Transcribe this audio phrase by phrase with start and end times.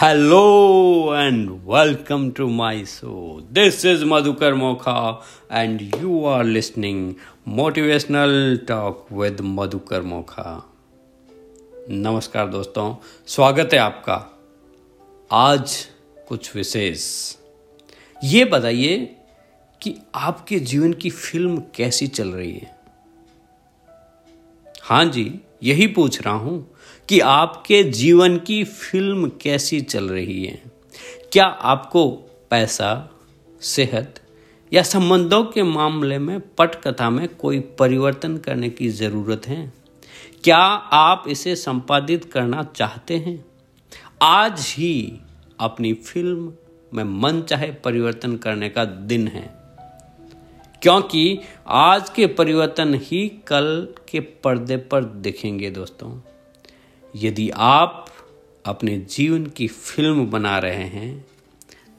[0.00, 7.14] Hello and welcome to my show this is Madhukar Mokha and you are listening
[7.48, 10.70] motivational talk with Madhukar Mokha
[11.90, 12.96] नमस्कार दोस्तों,
[13.26, 14.38] स्वागत है आपका।
[15.30, 15.88] आज
[16.28, 17.36] कुछ विशेष।
[18.24, 19.16] ये बताइए
[19.82, 22.78] कि आपके जीवन की फ़िल्म कैसी चल रही है?
[24.82, 26.70] हाँ जी। यही पूछ रहा हूँ
[27.08, 30.62] कि आपके जीवन की फ़िल्म कैसी चल रही है?
[31.32, 32.10] क्या आपको
[32.50, 33.10] पैसा,
[33.60, 34.20] सेहत
[34.72, 39.72] या संबंधों के मामले में पटकथा में कोई परिवर्तन करने की ज़रूरत है?
[40.44, 43.44] क्या आप इसे संपादित करना चाहते हैं?
[44.22, 45.18] आज ही
[45.60, 46.52] अपनी फ़िल्म
[46.94, 49.63] में मन चाहे परिवर्तन करने का दिन है।
[50.84, 56.10] क्योंकि आज के परिवर्तन ही कल के पर्दे पर दिखेंगे दोस्तों।
[57.14, 58.06] यदि आप
[58.64, 61.24] अपने जीवन की फ़िल्म बना रहे हैं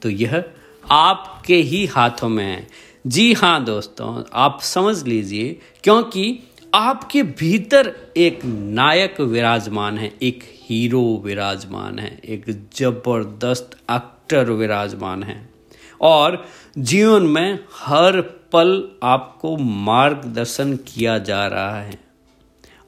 [0.01, 0.43] तो यह
[0.83, 2.67] आपके ही हाथों में है।
[3.07, 6.39] जी हाँ दोस्तों, आप समझ लीजिए, क्योंकि
[6.73, 15.54] आपके भीतर एक नायक विराजमान है, एक हीरो विराजमान है, एक ज़बरदस्त एक्टर विराजमान है।
[16.01, 16.45] और
[16.77, 21.99] जीवन में हर पल आपको मार्गदर्शन किया जा रहा है।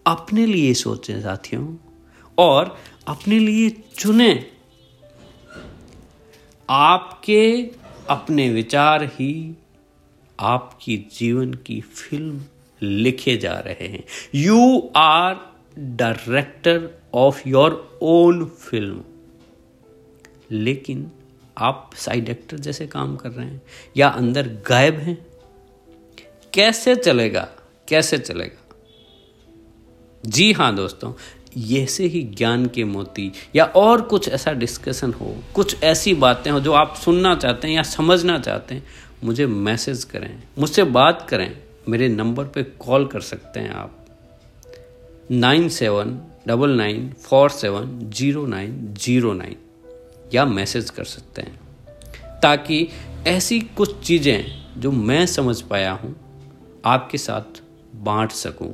[0.08, 1.76] अपने लिए सोचें साथियों,
[2.38, 4.52] और अपने लिए चुने।
[6.70, 7.72] आपके
[8.10, 9.58] अपने विचार ही
[10.40, 12.42] आपकी जीवन की फ़िल्म
[12.82, 14.04] लिखे जा रहे हैं।
[14.36, 19.04] You are director of your own film
[20.52, 21.12] लेकिन
[21.58, 23.62] आप साइड एक्टर जैसे काम कर रहे हैं,
[23.98, 25.18] या अंदर गायब हैं,
[26.54, 27.48] कैसे चलेगा
[27.88, 28.64] कैसे चलेगा?
[30.24, 31.14] जी हाँ दोस्तों
[31.58, 36.50] ये से ही ज्ञान के मोती, या और कुछ ऐसा डिस्कशन हो, कुछ ऐसी बातें
[36.52, 38.84] हो जो आप सुनना चाहते हैं या समझना चाहते हैं,
[39.24, 41.58] मुझे मैसेज करें, मुझसे बात करें,
[41.90, 44.06] मेरे नंबर पे कॉल कर सकते हैं आप।
[45.32, 49.56] Nine seven double nine four seven zero nine zero nine.
[50.34, 52.88] या मैसेज कर सकते हैं। ताकि
[53.28, 56.16] ऐसी कुछ चीज़ें जो मैं समझ पाया हूँ,
[56.86, 57.62] आपके साथ
[57.96, 58.74] बांट सकूँ।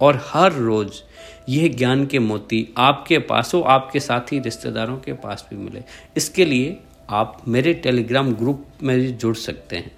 [0.00, 1.02] और हर रोज
[1.48, 5.82] यह ज्ञान के मोती आपके पास हो, आपके साथी रिश्तेदारों के पास भी मिले।
[6.16, 6.78] इसके लिए
[7.10, 9.92] आप मेरे टेलीग्राम ग्रुप में भी जुड़ सकते हैं,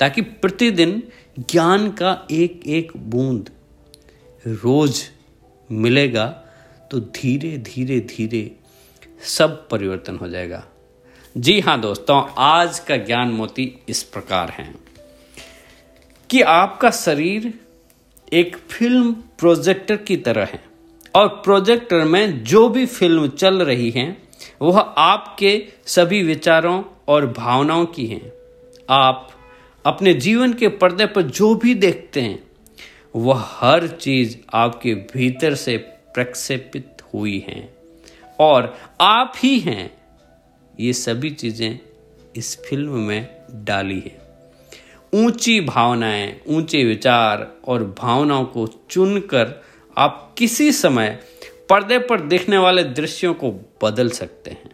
[0.00, 1.02] ताकि प्रतिदिन
[1.40, 3.50] ज्ञान का एक एक बूंद
[4.44, 5.02] रोज
[5.70, 6.26] मिलेगा
[6.90, 8.44] तो धीरे धीरे धीरे
[9.20, 10.64] सब परिवर्तन हो जाएगा।
[11.36, 14.74] जी हाँ दोस्तों, आज का ज्ञान मोती इस प्रकार है
[16.30, 17.52] कि आपका शरीर
[18.32, 20.62] एक फ़िल्म प्रोजेक्टर की तरह है
[21.14, 24.16] और प्रोजेक्टर में जो भी फ़िल्म चल रही है,
[24.62, 28.32] वह आपके सभी विचारों और भावनाओं की हैं।
[28.90, 29.30] आप
[29.84, 32.42] अपने जीवन के पर्दे पर जो भी देखते हैं,
[33.16, 35.76] वह हर चीज़ आपके भीतर से
[36.14, 37.75] प्रक्षेपित हुई हैं।
[38.40, 39.90] और आप ही हैं।
[40.80, 41.78] ये सभी चीज़ें
[42.36, 43.28] इस फ़िल्म में
[43.64, 44.24] डाली है।
[45.14, 49.54] ऊँची भावनाएँ, ऊँचे विचार और भावनाओं को चुनकर
[49.96, 51.08] आप किसी समय
[51.68, 53.50] पर्दे पर देखने वाले दृश्यों को
[53.82, 54.70] बदल सकते हैं।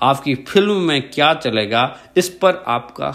[0.00, 3.10] आपकी फ़िल्म में क्या चलेगा, इस पर आपका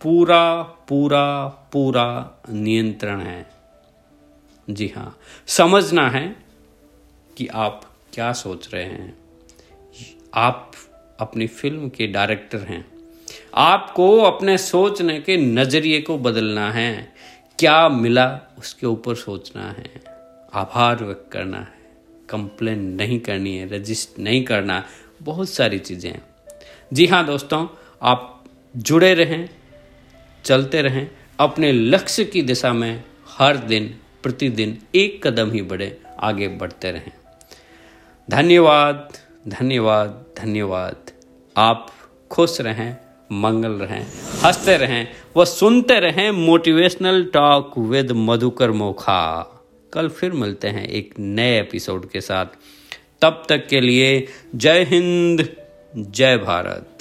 [0.00, 2.06] पूरा पूरा पूरा
[2.50, 3.46] नियंत्रण है।
[4.68, 5.16] जी हाँ
[5.46, 6.36] समझना है
[7.36, 7.85] कि आप
[8.16, 9.18] क्या सोच रहे हैं?
[10.34, 10.72] आप
[11.20, 12.86] अपनी फ़िल्म के डायरेक्टर हैं।
[13.54, 17.12] आपको अपने सोचने के नज़रिए को बदलना है।
[17.58, 19.90] क्या मिला उसके ऊपर सोचना है?
[20.54, 21.68] आभार व्यक्त करना है।
[22.30, 24.86] कंप्लेन नहीं करनी है, रजिस्ट नहीं करना।
[25.22, 26.22] बहुत सारी चीज़ें हैं।
[26.92, 27.68] जी हाँ दोस्तों,
[28.02, 28.44] आप
[28.76, 29.48] जुड़े रहें,
[30.44, 31.10] चलते रहें।
[31.40, 37.12] अपने लक्ष्य की दिशा में हर दिन, प्रतिदिन एक कदम ही बढ़े, आगे बढ़ते रहें।
[38.30, 39.12] धन्यवाद
[39.48, 40.96] धन्यवाद धन्यवाद।
[41.56, 41.90] आप
[42.30, 42.96] खुश रहें,
[43.32, 44.06] मंगल रहें,
[44.44, 49.52] हँसते रहें, व सुनते रहें motivational talk with Madhukar Mokha.
[49.92, 52.46] कल फिर मिलते हैं एक नए एपिसोड के साथ।
[53.22, 55.56] तब तक के लिए जय हिंद,
[55.96, 56.95] जय भारत।